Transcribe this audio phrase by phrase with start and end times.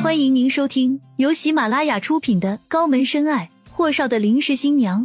[0.00, 5.04] 欢迎您收听由喜马拉雅出品的《高门深爱：霍少的临时新娘》，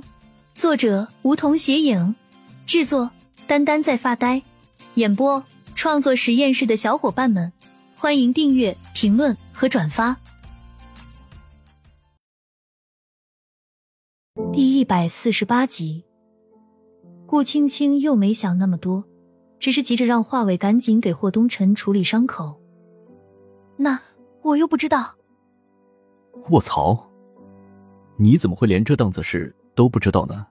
[0.54, 2.16] 作者梧桐斜影，
[2.68, 3.10] 制作
[3.48, 4.44] 丹丹在发呆，
[4.94, 5.44] 演播
[5.74, 7.52] 创作实验室的小伙伴们，
[7.96, 10.16] 欢迎订阅、评论和转发。
[14.54, 16.04] 第一百四十八集，
[17.26, 19.04] 顾青青又没想那么多，
[19.60, 22.62] 只是急着让华伟赶紧给霍东辰处理伤口。
[23.78, 24.00] 那。
[24.44, 25.16] 我又不知道。
[26.50, 27.10] 卧槽！
[28.18, 30.46] 你怎么会连这档子事都不知道呢？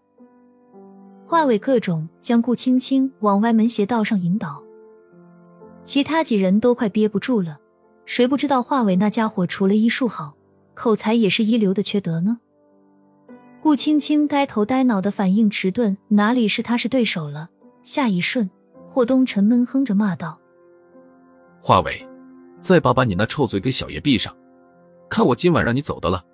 [1.26, 4.62] 华伟各种将顾青青往歪门邪道上引导，
[5.84, 7.58] 其他几人都快憋不住了。
[8.04, 10.34] 谁不知道华伟那家伙除了医术好，
[10.74, 12.40] 口才也是一流的缺德呢？
[13.62, 17.48] 顾青青呆头呆脑的反应迟钝，哪里是他是对手了？
[17.82, 18.50] 下一瞬，
[18.86, 20.38] 霍东辰闷哼着骂道
[21.62, 22.06] ：“华伟！”
[22.62, 24.34] 再把把你那臭嘴给小爷闭上！
[25.10, 26.24] 看我今晚让你走的了，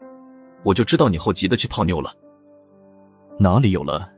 [0.62, 2.14] 我就知道你后急的去泡妞了。
[3.39, 4.08] 哪里有了？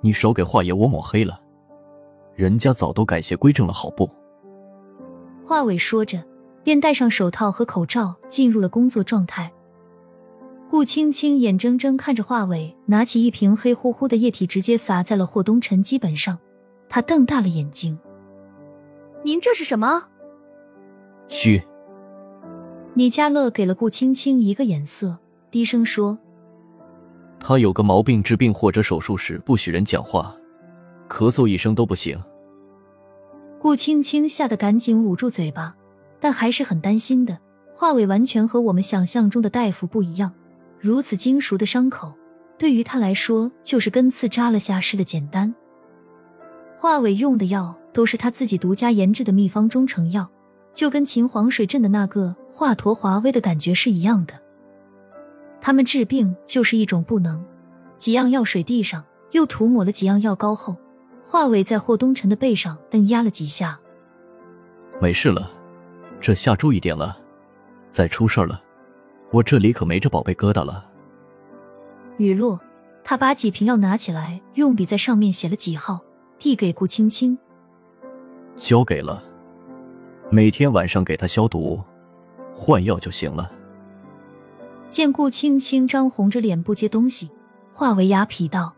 [0.00, 1.40] 你少给华爷我抹黑了，
[2.36, 4.08] 人家早都改邪归正了，好不？
[5.44, 6.22] 华伟说着，
[6.62, 9.50] 便戴上手套和口罩，进入了工作状态。
[10.70, 16.38] 顾青青眼睁睁看着华伟拿起一瓶黑乎乎的液体，直接洒在了霍东辰基本上，
[16.88, 17.98] 他瞪大了眼睛
[19.24, 20.09] ：“您这是什么？”
[21.30, 21.62] 嘘！
[22.92, 25.16] 米迦勒给了顾青青一个眼色，
[25.48, 26.18] 低声说
[27.38, 30.36] ：“他有个毛病，治病或者手术时不许人讲话，
[31.08, 32.20] 咳嗽一声都不行。”
[33.60, 35.76] 顾青青吓得赶紧捂住嘴巴，
[36.18, 37.38] 但还是很担心的。
[37.74, 40.32] 华伟完全和我们想象中的大夫不一样，
[40.80, 42.12] 如此精熟的伤口，
[42.58, 45.54] 对于他来说就是跟刺扎了下似的简单。
[46.76, 50.28] 华伟用的药都是他自己独家研制的秘方中成药。
[50.72, 54.34] 就跟秦皇水镇的那个华佗华威的感觉是一样的。
[55.60, 57.44] 他们治病就是一种不能，
[57.98, 60.76] 几样药水地上，又涂抹了几样药膏后，
[61.22, 63.78] 华伟在霍东辰的背上摁压了几下。
[65.00, 65.50] 没事了，
[66.20, 67.18] 这下注意点了，
[67.90, 68.62] 再出事了，
[69.30, 70.86] 我这里可没这宝贝疙瘩了。
[72.16, 72.58] 雨落，
[73.04, 76.00] 他把几瓶药拿起来，用笔在上面写了几号，
[76.38, 77.38] 递给顾青青，
[78.56, 79.22] 交给了。
[80.32, 81.82] 每天晚上给他消毒、
[82.54, 83.50] 换药就行了。
[84.88, 87.28] 见顾青青张红着脸不接东西，
[87.72, 88.72] 华为哑痞道：“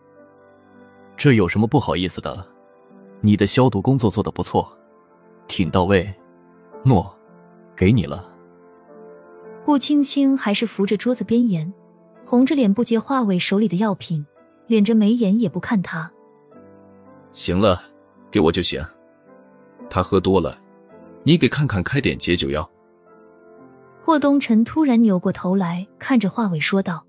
[1.14, 2.46] 这有什么不好意思的？
[3.20, 4.66] 你的消毒工作做得不错，
[5.46, 6.10] 挺到位。
[6.84, 7.14] 诺，
[7.76, 8.26] 给你了。”
[9.64, 11.70] 顾青青还是扶着桌子边沿，
[12.24, 14.24] 红着脸不接华伟手里的药品，
[14.68, 16.10] 敛着眉眼也不看他。
[17.30, 17.82] 行了，
[18.30, 18.82] 给我就行。
[19.90, 20.58] 他喝多了。
[21.24, 22.68] 你给看看，开点解酒药。
[24.00, 27.06] 霍东辰突然扭过头来看着华伟说道：“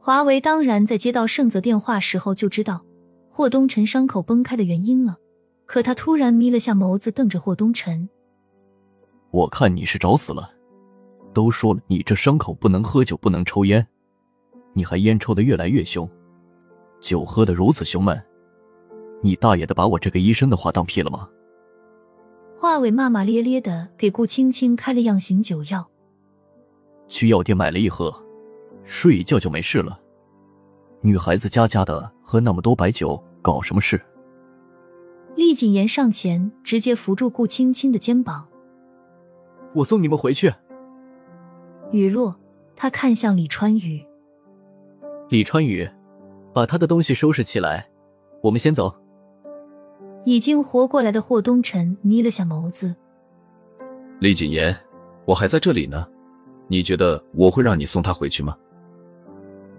[0.00, 2.84] 华为当然在接到盛泽电话时候就知道
[3.30, 5.16] 霍东辰伤口崩开的原因了，
[5.64, 8.08] 可他突然眯了下眸子，瞪着霍东辰
[9.30, 10.50] ：‘我看你是找死了！
[11.32, 13.86] 都说了，你这伤口不能喝酒，不能抽烟，
[14.72, 16.10] 你还烟抽的越来越凶，
[17.00, 18.20] 酒喝的如此凶闷，
[19.22, 21.28] 你大爷的把我这个医生的话当屁了吗？’”
[22.60, 25.88] 华伟骂骂咧咧的给顾青青开了样醒酒药，
[27.06, 28.12] 去药店买了一盒，
[28.82, 29.96] 睡一觉就没事了。
[31.00, 34.00] 女孩子家家的喝那么多白酒，搞什么事？
[35.36, 38.48] 厉谨言上前直接扶住顾青青的肩膀，
[39.72, 40.52] 我送你们回去。
[41.92, 42.34] 雨落，
[42.74, 44.04] 他看向李川宇，
[45.28, 45.88] 李川宇，
[46.52, 47.88] 把他的东西收拾起来，
[48.42, 48.92] 我们先走。
[50.28, 52.94] 已经活过来的霍东辰眯了下眸子。
[54.18, 54.76] 厉谨言，
[55.24, 56.06] 我还在这里呢，
[56.66, 58.54] 你觉得我会让你送他回去吗？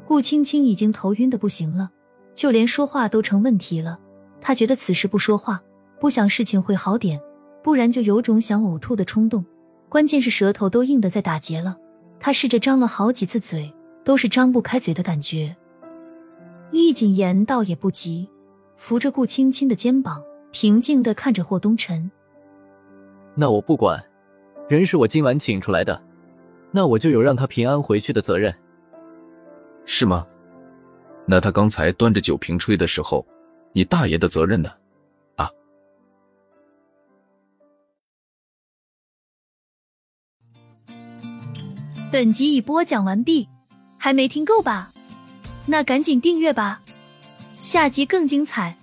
[0.08, 1.92] 顾青青已经头晕的不行了，
[2.34, 4.00] 就连说话都成问题了。
[4.42, 5.62] 她觉得此时不说话，
[6.00, 7.22] 不想事情会好点，
[7.62, 9.46] 不然就有种想呕吐的冲动。
[9.88, 11.78] 关键是舌头都硬的在打结了，
[12.19, 13.72] 她试着张了好几次嘴，
[14.04, 15.56] 都是张不开嘴的感觉。
[16.72, 18.28] 厉谨言倒也不急，
[18.78, 20.24] 扶着顾青青的肩膀。
[20.51, 22.10] 平静的看着霍东辰，
[23.36, 24.04] 那我不管，
[24.68, 26.01] 人是我今晚请出来的，
[26.72, 28.54] 那我就有让他平安回去的责任，
[29.86, 30.25] 是吗？
[31.28, 33.24] 那他刚才端着酒瓶吹的时候，
[33.74, 34.72] 你大爷的责任呢？
[35.36, 35.51] 啊！
[42.12, 43.48] 本集已播讲完毕，
[44.00, 44.92] 还没听够吧？
[45.68, 46.81] 那赶紧订阅吧，
[47.62, 48.75] 下集更精彩。